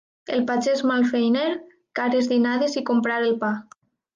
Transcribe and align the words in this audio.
El 0.35 0.39
pagès 0.51 0.81
malfeiner, 0.91 1.45
cares 1.99 2.33
dinades 2.35 2.81
i 2.83 2.87
comprar 2.91 3.21
el 3.29 3.37
pa. 3.45 3.53